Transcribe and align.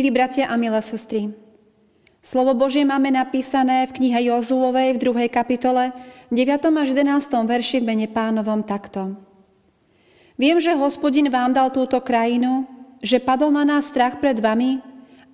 Milí 0.00 0.16
bratia 0.16 0.48
a 0.48 0.56
milé 0.56 0.80
sestry, 0.80 1.28
slovo 2.24 2.56
Božie 2.56 2.88
máme 2.88 3.12
napísané 3.12 3.84
v 3.84 4.00
knihe 4.00 4.32
Jozuovej 4.32 4.96
v 4.96 5.28
2. 5.28 5.28
kapitole 5.28 5.92
9. 6.32 6.40
až 6.56 6.88
11. 6.96 7.20
verši 7.28 7.84
v 7.84 7.88
mene 7.92 8.08
pánovom 8.08 8.64
takto. 8.64 9.12
Viem, 10.40 10.56
že 10.56 10.72
hospodin 10.72 11.28
vám 11.28 11.52
dal 11.52 11.68
túto 11.68 12.00
krajinu, 12.00 12.64
že 13.04 13.20
padol 13.20 13.52
na 13.52 13.68
nás 13.68 13.92
strach 13.92 14.24
pred 14.24 14.40
vami 14.40 14.80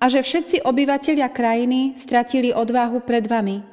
a 0.03 0.11
že 0.11 0.19
všetci 0.19 0.67
obyvatelia 0.67 1.31
krajiny 1.31 1.95
stratili 1.95 2.51
odvahu 2.51 3.07
pred 3.07 3.23
vami, 3.23 3.63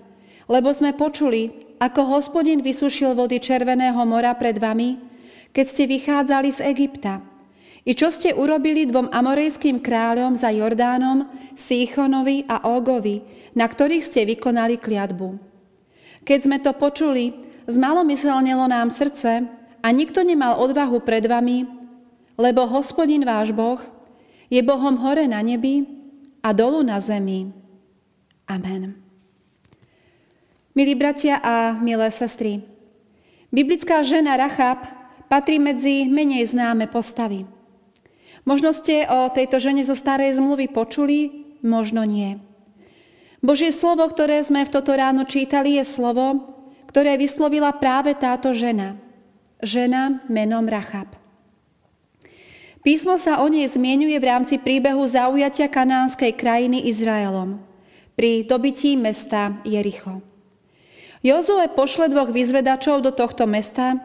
lebo 0.46 0.70
sme 0.70 0.94
počuli, 0.94 1.74
ako 1.82 2.06
hospodin 2.06 2.62
vysušil 2.62 3.18
vody 3.18 3.42
Červeného 3.42 3.98
mora 4.06 4.30
pred 4.38 4.62
vami, 4.62 5.02
keď 5.50 5.64
ste 5.66 5.90
vychádzali 5.90 6.54
z 6.54 6.62
Egypta– 6.70 7.18
i 7.84 7.92
čo 7.92 8.08
ste 8.08 8.32
urobili 8.32 8.88
dvom 8.88 9.12
amorejským 9.12 9.84
kráľom 9.84 10.32
za 10.32 10.48
Jordánom, 10.48 11.28
Síchonovi 11.52 12.48
a 12.48 12.64
Ogovi, 12.64 13.20
na 13.52 13.68
ktorých 13.68 14.04
ste 14.04 14.24
vykonali 14.24 14.80
kliatbu. 14.80 15.36
Keď 16.24 16.38
sme 16.48 16.58
to 16.64 16.72
počuli, 16.72 17.36
zmalomyselnilo 17.68 18.64
nám 18.64 18.88
srdce 18.88 19.44
a 19.84 19.88
nikto 19.92 20.24
nemal 20.24 20.56
odvahu 20.64 21.04
pred 21.04 21.28
vami, 21.28 21.68
lebo 22.40 22.64
hospodin 22.64 23.22
váš 23.22 23.52
Boh 23.52 23.78
je 24.48 24.64
Bohom 24.64 24.96
hore 25.04 25.28
na 25.28 25.44
nebi 25.44 25.84
a 26.40 26.56
dolu 26.56 26.80
na 26.80 26.96
zemi. 26.98 27.52
Amen. 28.48 28.96
Milí 30.74 30.96
bratia 30.96 31.38
a 31.38 31.76
milé 31.78 32.10
sestry, 32.10 32.64
biblická 33.54 34.02
žena 34.02 34.34
Rachab 34.34 34.82
patrí 35.30 35.62
medzi 35.62 36.10
menej 36.10 36.50
známe 36.50 36.90
postavy. 36.90 37.46
Možno 38.44 38.76
ste 38.76 39.08
o 39.08 39.32
tejto 39.32 39.56
žene 39.56 39.84
zo 39.84 39.96
starej 39.96 40.36
zmluvy 40.36 40.68
počuli, 40.68 41.48
možno 41.64 42.04
nie. 42.04 42.36
Božie 43.40 43.72
slovo, 43.72 44.04
ktoré 44.08 44.40
sme 44.40 44.64
v 44.64 44.72
toto 44.72 44.92
ráno 44.92 45.24
čítali, 45.24 45.80
je 45.80 45.84
slovo, 45.84 46.52
ktoré 46.88 47.16
vyslovila 47.16 47.72
práve 47.76 48.12
táto 48.16 48.52
žena. 48.52 48.96
Žena 49.64 50.24
menom 50.28 50.68
Rachab. 50.68 51.16
Písmo 52.84 53.16
sa 53.16 53.40
o 53.40 53.48
nej 53.48 53.64
zmienuje 53.64 54.20
v 54.20 54.28
rámci 54.28 54.60
príbehu 54.60 55.08
zaujatia 55.08 55.72
kanánskej 55.72 56.36
krajiny 56.36 56.84
Izraelom 56.84 57.64
pri 58.12 58.44
dobití 58.44 58.94
mesta 59.00 59.56
Jericho. 59.64 60.20
Jozue 61.24 61.64
pošle 61.72 62.12
dvoch 62.12 62.28
vyzvedačov 62.28 63.00
do 63.00 63.08
tohto 63.08 63.48
mesta, 63.48 63.96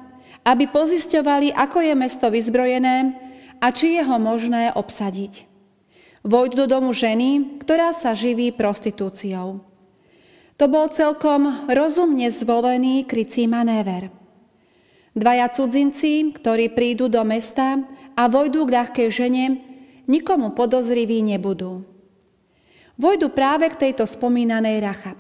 aby 0.47 0.71
pozisťovali, 0.71 1.51
ako 1.51 1.83
je 1.83 1.93
mesto 1.93 2.31
vyzbrojené 2.31 3.27
a 3.59 3.71
či 3.75 3.99
je 3.99 4.03
ho 4.03 4.17
možné 4.19 4.71
obsadiť. 4.71 5.47
Vojdu 6.23 6.63
do 6.63 6.65
domu 6.67 6.91
ženy, 6.91 7.61
ktorá 7.63 7.95
sa 7.95 8.11
živí 8.11 8.51
prostitúciou. 8.51 9.63
To 10.59 10.65
bol 10.67 10.91
celkom 10.91 11.71
rozumne 11.71 12.27
zvolený 12.27 13.07
krycí 13.07 13.47
manéver. 13.47 14.11
Dvaja 15.15 15.47
cudzinci, 15.55 16.35
ktorí 16.35 16.75
prídu 16.75 17.07
do 17.07 17.23
mesta 17.23 17.79
a 18.19 18.27
vojdu 18.27 18.67
k 18.67 18.73
ľahkej 18.75 19.07
žene, 19.07 19.45
nikomu 20.11 20.51
podozriví 20.51 21.23
nebudú. 21.23 21.87
Vojdu 22.99 23.31
práve 23.31 23.71
k 23.71 23.87
tejto 23.87 24.03
spomínanej 24.03 24.83
Rachab. 24.83 25.19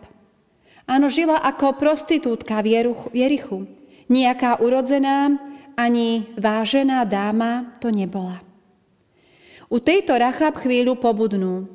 Áno, 0.83 1.07
žila 1.07 1.39
ako 1.39 1.79
prostitútka 1.79 2.59
v 2.59 2.83
Jerichu, 3.15 3.71
nejaká 4.11 4.59
urodzená, 4.59 5.39
ani 5.79 6.27
vážená 6.35 7.07
dáma 7.07 7.79
to 7.79 7.87
nebola. 7.87 8.43
U 9.71 9.79
tejto 9.79 10.19
Rachab 10.19 10.59
chvíľu 10.59 10.99
pobudnú. 10.99 11.71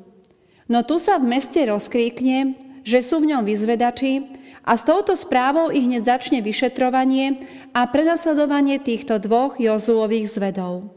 No 0.69 0.79
tu 0.85 1.01
sa 1.01 1.17
v 1.17 1.33
meste 1.33 1.57
rozkríkne, 1.65 2.61
že 2.85 3.01
sú 3.01 3.17
v 3.17 3.33
ňom 3.33 3.41
vyzvedači 3.49 4.29
a 4.61 4.77
s 4.77 4.85
touto 4.85 5.17
správou 5.17 5.73
ich 5.73 5.89
hneď 5.89 6.05
začne 6.05 6.45
vyšetrovanie 6.45 7.41
a 7.73 7.89
prenasledovanie 7.89 8.77
týchto 8.77 9.17
dvoch 9.17 9.57
Jozuových 9.57 10.29
zvedov. 10.29 10.93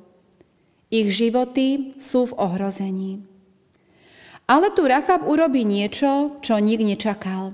Ich 0.92 1.12
životy 1.12 1.96
sú 2.00 2.28
v 2.28 2.36
ohrození. 2.36 3.24
Ale 4.48 4.72
tu 4.72 4.88
Rachab 4.88 5.28
urobí 5.28 5.64
niečo, 5.64 6.40
čo 6.40 6.56
nik 6.56 6.80
nečakal. 6.80 7.52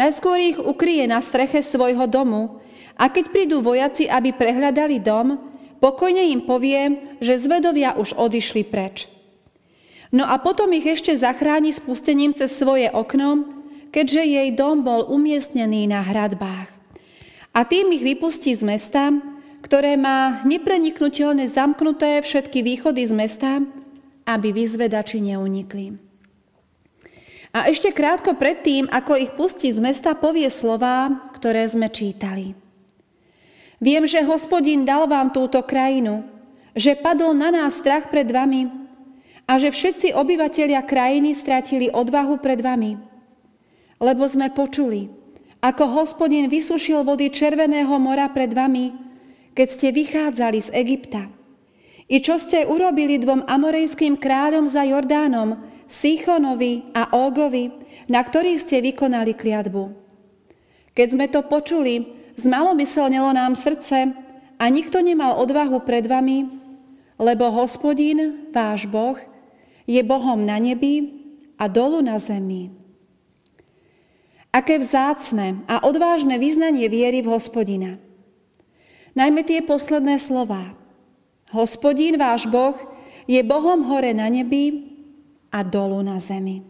Najskôr 0.00 0.40
ich 0.40 0.56
ukrie 0.56 1.04
na 1.04 1.20
streche 1.20 1.60
svojho 1.60 2.08
domu, 2.08 2.64
a 3.00 3.08
keď 3.08 3.32
prídu 3.32 3.64
vojaci, 3.64 4.04
aby 4.04 4.36
prehľadali 4.36 5.00
dom, 5.00 5.40
pokojne 5.80 6.28
im 6.36 6.44
povie, 6.44 7.16
že 7.24 7.40
zvedovia 7.40 7.96
už 7.96 8.12
odišli 8.12 8.68
preč. 8.68 9.08
No 10.12 10.28
a 10.28 10.36
potom 10.36 10.68
ich 10.76 10.84
ešte 10.84 11.16
zachráni 11.16 11.72
spustením 11.72 12.36
cez 12.36 12.52
svoje 12.52 12.92
okno, 12.92 13.48
keďže 13.88 14.22
jej 14.22 14.48
dom 14.52 14.84
bol 14.84 15.08
umiestnený 15.08 15.88
na 15.88 16.04
hradbách. 16.04 16.68
A 17.56 17.64
tým 17.64 17.88
ich 17.96 18.04
vypustí 18.04 18.52
z 18.52 18.62
mesta, 18.62 19.10
ktoré 19.64 19.96
má 19.96 20.44
nepreniknutelne 20.44 21.48
zamknuté 21.48 22.20
všetky 22.20 22.60
východy 22.60 23.08
z 23.08 23.12
mesta, 23.16 23.50
aby 24.28 24.52
vyzvedači 24.52 25.24
neunikli. 25.24 25.96
A 27.50 27.66
ešte 27.66 27.90
krátko 27.90 28.38
predtým, 28.38 28.86
ako 28.92 29.18
ich 29.18 29.34
pustí 29.34 29.74
z 29.74 29.82
mesta, 29.82 30.14
povie 30.14 30.46
slová, 30.52 31.26
ktoré 31.34 31.66
sme 31.66 31.90
čítali. 31.90 32.54
Viem, 33.80 34.04
že 34.04 34.20
hospodin 34.20 34.84
dal 34.84 35.08
vám 35.08 35.32
túto 35.32 35.64
krajinu, 35.64 36.20
že 36.76 36.92
padol 37.00 37.32
na 37.32 37.48
nás 37.48 37.80
strach 37.80 38.12
pred 38.12 38.28
vami 38.28 38.68
a 39.48 39.56
že 39.56 39.72
všetci 39.72 40.12
obyvatelia 40.12 40.84
krajiny 40.84 41.32
stratili 41.32 41.88
odvahu 41.88 42.38
pred 42.44 42.60
vami. 42.60 43.00
Lebo 43.96 44.28
sme 44.28 44.52
počuli, 44.52 45.08
ako 45.64 45.96
hospodin 45.96 46.52
vysušil 46.52 47.08
vody 47.08 47.32
Červeného 47.32 47.92
mora 47.96 48.28
pred 48.28 48.52
vami, 48.52 48.92
keď 49.56 49.68
ste 49.72 49.88
vychádzali 49.96 50.60
z 50.60 50.70
Egypta. 50.76 51.32
I 52.10 52.20
čo 52.20 52.36
ste 52.36 52.68
urobili 52.68 53.16
dvom 53.16 53.48
amorejským 53.48 54.20
kráľom 54.20 54.68
za 54.68 54.84
Jordánom, 54.84 55.56
Sichonovi 55.88 56.92
a 56.92 57.16
Ógovi, 57.16 57.72
na 58.12 58.20
ktorých 58.22 58.60
ste 58.60 58.84
vykonali 58.84 59.34
kliatbu. 59.34 59.94
Keď 60.94 61.08
sme 61.16 61.26
to 61.32 61.42
počuli, 61.46 62.19
Zmalomyselnilo 62.40 63.36
nám 63.36 63.52
srdce 63.52 64.16
a 64.56 64.64
nikto 64.72 65.04
nemal 65.04 65.36
odvahu 65.36 65.84
pred 65.84 66.08
vami, 66.08 66.48
lebo 67.20 67.52
hospodín, 67.52 68.48
váš 68.48 68.88
Boh, 68.88 69.20
je 69.84 70.00
Bohom 70.00 70.40
na 70.40 70.56
nebi 70.56 71.20
a 71.60 71.68
dolu 71.68 72.00
na 72.00 72.16
zemi. 72.16 72.72
Aké 74.50 74.80
vzácne 74.80 75.60
a 75.68 75.84
odvážne 75.84 76.40
vyznanie 76.40 76.88
viery 76.88 77.20
v 77.20 77.28
hospodina. 77.28 78.00
Najmä 79.12 79.44
tie 79.44 79.60
posledné 79.60 80.16
slova. 80.16 80.72
Hospodín, 81.52 82.16
váš 82.16 82.48
Boh, 82.48 82.74
je 83.28 83.42
Bohom 83.44 83.84
hore 83.84 84.16
na 84.16 84.32
nebi 84.32 84.90
a 85.52 85.60
dolu 85.60 86.00
na 86.00 86.16
zemi. 86.16 86.69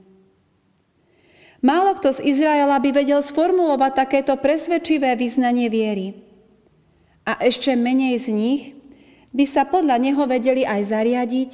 Málo 1.60 1.93
kto 2.00 2.16
z 2.16 2.25
Izraela 2.25 2.81
by 2.81 2.91
vedel 3.04 3.21
sformulovať 3.21 3.93
takéto 3.93 4.32
presvedčivé 4.41 5.12
vyznanie 5.12 5.69
viery. 5.69 6.16
A 7.28 7.37
ešte 7.37 7.76
menej 7.76 8.16
z 8.16 8.28
nich 8.32 8.62
by 9.37 9.44
sa 9.44 9.69
podľa 9.69 10.00
neho 10.00 10.25
vedeli 10.25 10.65
aj 10.65 10.81
zariadiť 10.88 11.50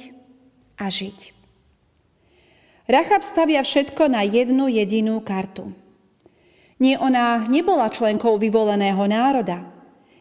a 0.79 0.87
žiť. 0.87 1.19
Rachab 2.87 3.19
stavia 3.19 3.59
všetko 3.67 4.07
na 4.07 4.23
jednu 4.23 4.71
jedinú 4.71 5.19
kartu. 5.19 5.75
Nie 6.79 6.95
ona 6.95 7.43
nebola 7.51 7.91
členkou 7.91 8.39
vyvoleného 8.39 9.03
národa. 9.11 9.67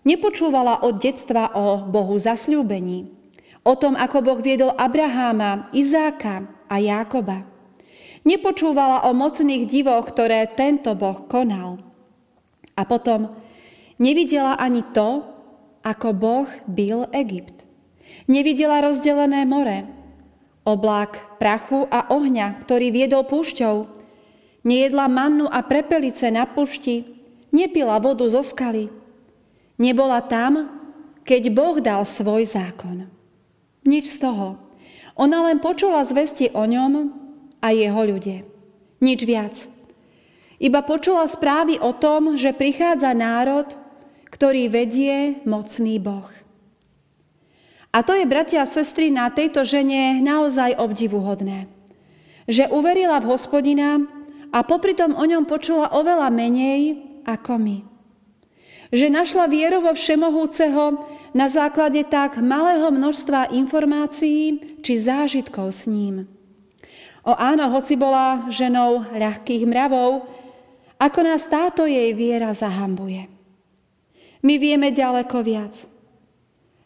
Nepočúvala 0.03 0.83
od 0.83 0.99
detstva 0.99 1.55
o 1.55 1.87
Bohu 1.87 2.19
zasľúbení, 2.19 3.07
o 3.63 3.75
tom, 3.79 3.95
ako 3.95 4.19
Boh 4.23 4.41
viedol 4.43 4.75
Abraháma, 4.75 5.71
Izáka 5.71 6.47
a 6.67 6.75
Jákoba. 6.83 7.56
Nepočúvala 8.27 9.07
o 9.07 9.15
mocných 9.15 9.71
divoch, 9.71 10.11
ktoré 10.11 10.51
tento 10.51 10.99
Boh 10.99 11.31
konal. 11.31 11.79
A 12.75 12.83
potom 12.83 13.39
nevidela 14.03 14.59
ani 14.59 14.83
to, 14.91 15.23
ako 15.87 16.11
Boh 16.11 16.49
byl 16.67 17.07
Egypt. 17.15 17.63
Nevidela 18.27 18.83
rozdelené 18.83 19.47
more, 19.47 19.87
oblák 20.67 21.39
prachu 21.39 21.87
a 21.87 22.11
ohňa, 22.11 22.59
ktorý 22.67 22.91
viedol 22.91 23.23
púšťou. 23.31 23.87
Nejedla 24.67 25.07
mannu 25.07 25.47
a 25.47 25.63
prepelice 25.63 26.27
na 26.35 26.43
pušti, 26.43 27.07
nepila 27.55 28.03
vodu 28.03 28.27
zo 28.27 28.43
skaly. 28.43 28.91
Nebola 29.79 30.19
tam, 30.27 30.67
keď 31.23 31.43
Boh 31.55 31.79
dal 31.79 32.03
svoj 32.03 32.43
zákon. 32.43 33.07
Nič 33.87 34.19
z 34.19 34.27
toho. 34.27 34.59
Ona 35.15 35.47
len 35.47 35.63
počula 35.63 36.03
zvesti 36.03 36.51
o 36.51 36.67
ňom, 36.67 37.26
a 37.61 37.73
jeho 37.73 38.03
ľudia. 38.03 38.45
Nič 39.01 39.21
viac. 39.29 39.55
Iba 40.57 40.81
počula 40.81 41.29
správy 41.29 41.77
o 41.77 41.93
tom, 41.93 42.41
že 42.41 42.57
prichádza 42.57 43.13
národ, 43.13 43.69
ktorý 44.33 44.73
vedie 44.73 45.45
mocný 45.45 46.01
Boh. 46.01 46.29
A 47.93 48.05
to 48.05 48.13
je, 48.13 48.29
bratia 48.29 48.65
a 48.65 48.69
sestry, 48.69 49.09
na 49.09 49.33
tejto 49.33 49.65
žene 49.65 50.21
naozaj 50.21 50.77
obdivuhodné. 50.77 51.69
Že 52.45 52.69
uverila 52.69 53.21
v 53.25 53.33
hospodina 53.33 54.05
a 54.53 54.61
popri 54.65 54.93
tom 54.93 55.17
o 55.17 55.25
ňom 55.25 55.49
počula 55.49 55.89
oveľa 55.93 56.29
menej 56.29 57.01
ako 57.25 57.57
my. 57.57 57.79
Že 58.93 59.07
našla 59.13 59.49
vieru 59.49 59.81
vo 59.81 59.97
Všemohúceho 59.97 61.09
na 61.33 61.47
základe 61.49 62.05
tak 62.07 62.39
malého 62.39 62.93
množstva 62.93 63.57
informácií 63.57 64.79
či 64.85 64.93
zážitkov 65.01 65.73
s 65.73 65.89
ním. 65.89 66.36
O 67.27 67.35
áno, 67.35 67.67
hoci 67.75 67.99
bola 67.99 68.47
ženou 68.55 69.03
ľahkých 69.11 69.67
mravov, 69.67 70.31
ako 70.97 71.21
nás 71.27 71.43
táto 71.51 71.83
jej 71.83 72.15
viera 72.15 72.55
zahambuje. 72.55 73.27
My 74.47 74.63
vieme 74.63 74.95
ďaleko 74.95 75.43
viac. 75.43 75.75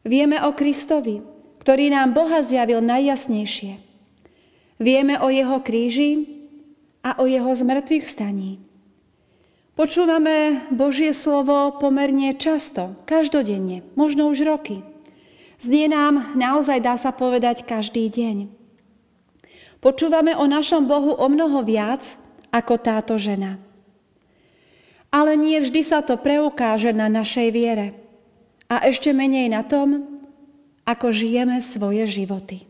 Vieme 0.00 0.40
o 0.40 0.56
Kristovi, 0.56 1.20
ktorý 1.60 1.92
nám 1.92 2.16
Boha 2.16 2.40
zjavil 2.40 2.80
najjasnejšie. 2.80 3.76
Vieme 4.80 5.20
o 5.20 5.28
jeho 5.28 5.60
kríži 5.60 6.24
a 7.04 7.20
o 7.20 7.28
jeho 7.28 7.52
zmrtvých 7.52 8.08
staní. 8.08 8.64
Počúvame 9.76 10.64
Božie 10.72 11.12
slovo 11.12 11.76
pomerne 11.76 12.32
často, 12.36 12.96
každodenne, 13.04 13.84
možno 13.92 14.32
už 14.32 14.48
roky. 14.48 14.80
Znie 15.60 15.92
nám 15.92 16.32
naozaj 16.32 16.80
dá 16.80 16.96
sa 16.96 17.12
povedať 17.12 17.68
každý 17.68 18.08
deň. 18.08 18.59
Počúvame 19.80 20.36
o 20.36 20.44
našom 20.44 20.84
Bohu 20.84 21.16
o 21.16 21.26
mnoho 21.32 21.64
viac 21.64 22.20
ako 22.52 22.76
táto 22.76 23.16
žena. 23.16 23.56
Ale 25.08 25.34
nie 25.40 25.56
vždy 25.58 25.80
sa 25.80 26.04
to 26.04 26.20
preukáže 26.20 26.92
na 26.92 27.08
našej 27.08 27.48
viere. 27.50 27.96
A 28.70 28.86
ešte 28.86 29.10
menej 29.10 29.50
na 29.50 29.66
tom, 29.66 30.20
ako 30.84 31.10
žijeme 31.10 31.58
svoje 31.64 32.06
životy. 32.06 32.68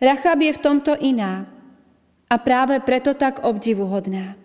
Rachab 0.00 0.40
je 0.40 0.56
v 0.56 0.62
tomto 0.64 0.96
iná 0.96 1.44
a 2.26 2.34
práve 2.40 2.80
preto 2.80 3.12
tak 3.12 3.44
obdivuhodná. 3.44 4.40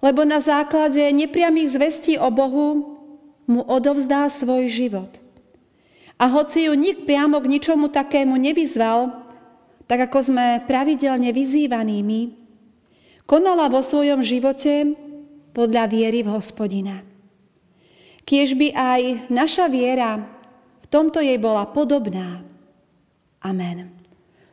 Lebo 0.00 0.24
na 0.24 0.40
základe 0.40 1.12
nepriamých 1.12 1.76
zvestí 1.76 2.16
o 2.16 2.32
Bohu 2.32 2.96
mu 3.44 3.60
odovzdá 3.68 4.32
svoj 4.32 4.72
život. 4.72 5.12
A 6.16 6.24
hoci 6.32 6.68
ju 6.68 6.72
nik 6.72 7.04
priamo 7.04 7.36
k 7.36 7.50
ničomu 7.52 7.92
takému 7.92 8.32
nevyzval, 8.40 9.29
tak 9.90 10.06
ako 10.06 10.22
sme 10.22 10.62
pravidelne 10.70 11.34
vyzývanými, 11.34 12.38
konala 13.26 13.66
vo 13.66 13.82
svojom 13.82 14.22
živote 14.22 14.94
podľa 15.50 15.90
viery 15.90 16.22
v 16.22 16.30
hospodina. 16.30 17.02
Kiež 18.22 18.54
by 18.54 18.70
aj 18.70 19.00
naša 19.34 19.66
viera 19.66 20.30
v 20.78 20.86
tomto 20.86 21.18
jej 21.18 21.34
bola 21.42 21.66
podobná. 21.66 22.46
Amen. 23.42 23.90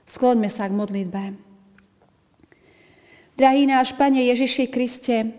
Skloňme 0.10 0.50
sa 0.50 0.66
k 0.66 0.74
modlitbe. 0.74 1.38
Drahý 3.38 3.70
náš 3.70 3.94
Pane 3.94 4.26
Ježiši 4.34 4.66
Kriste, 4.66 5.38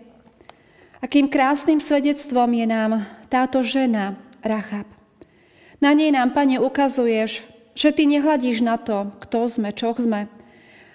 akým 1.03 1.27
krásnym 1.27 1.83
svedectvom 1.83 2.47
je 2.55 2.63
nám 2.63 3.03
táto 3.27 3.59
žena 3.59 4.15
Rachab. 4.39 4.87
Na 5.83 5.91
nej 5.91 6.07
nám, 6.07 6.31
Pane, 6.31 6.55
ukazuješ, 6.63 7.48
že 7.79 7.95
Ty 7.95 8.03
nehľadíš 8.11 8.59
na 8.59 8.75
to, 8.75 9.15
kto 9.23 9.47
sme, 9.47 9.71
čo 9.71 9.95
sme, 9.95 10.27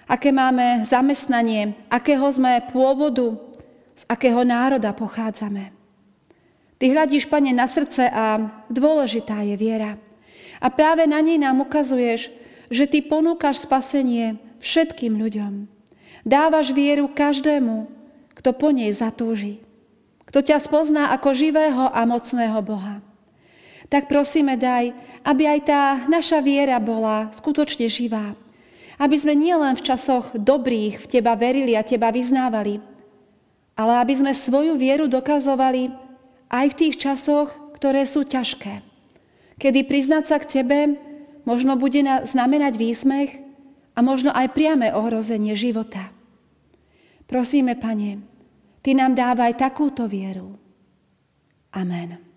aké 0.05 0.29
máme 0.29 0.85
zamestnanie, 0.85 1.73
akého 1.89 2.29
sme 2.29 2.61
pôvodu, 2.69 3.41
z 3.97 4.05
akého 4.05 4.45
národa 4.45 4.93
pochádzame. 4.93 5.73
Ty 6.77 6.85
hľadíš, 6.93 7.25
Pane, 7.25 7.57
na 7.57 7.65
srdce 7.65 8.05
a 8.05 8.37
dôležitá 8.69 9.41
je 9.41 9.57
viera. 9.57 9.97
A 10.61 10.69
práve 10.69 11.09
na 11.09 11.25
nej 11.25 11.41
nám 11.41 11.65
ukazuješ, 11.65 12.29
že 12.69 12.85
Ty 12.85 13.09
ponúkaš 13.09 13.65
spasenie 13.65 14.37
všetkým 14.61 15.17
ľuďom. 15.17 15.65
Dávaš 16.21 16.69
vieru 16.69 17.09
každému, 17.09 17.89
kto 18.37 18.49
po 18.53 18.69
nej 18.69 18.93
zatúži. 18.93 19.57
Kto 20.29 20.43
ťa 20.43 20.61
spozná 20.61 21.09
ako 21.17 21.33
živého 21.33 21.89
a 21.89 22.05
mocného 22.05 22.61
Boha 22.61 23.01
tak 23.89 24.09
prosíme 24.09 24.57
daj, 24.57 24.93
aby 25.21 25.43
aj 25.45 25.59
tá 25.65 25.81
naša 26.09 26.41
viera 26.41 26.77
bola 26.81 27.29
skutočne 27.33 27.85
živá. 27.89 28.33
Aby 28.95 29.15
sme 29.19 29.35
nielen 29.35 29.75
v 29.75 29.85
časoch 29.85 30.31
dobrých 30.33 31.03
v 31.03 31.09
Teba 31.09 31.35
verili 31.35 31.75
a 31.75 31.83
Teba 31.83 32.09
vyznávali, 32.09 32.79
ale 33.75 33.93
aby 33.99 34.13
sme 34.15 34.31
svoju 34.31 34.79
vieru 34.79 35.11
dokazovali 35.11 35.91
aj 36.47 36.65
v 36.71 36.77
tých 36.79 36.95
časoch, 36.95 37.51
ktoré 37.75 38.07
sú 38.07 38.23
ťažké. 38.23 38.81
Kedy 39.59 39.83
priznať 39.87 40.23
sa 40.23 40.37
k 40.39 40.49
Tebe 40.61 40.79
možno 41.43 41.75
bude 41.75 41.99
znamenať 42.03 42.73
výsmech 42.79 43.31
a 43.95 43.99
možno 43.99 44.31
aj 44.31 44.55
priame 44.55 44.91
ohrozenie 44.91 45.55
života. 45.55 46.11
Prosíme, 47.27 47.75
Pane, 47.75 48.21
Ty 48.85 48.93
nám 48.93 49.17
dávaj 49.17 49.57
takúto 49.57 50.05
vieru. 50.05 50.55
Amen. 51.73 52.34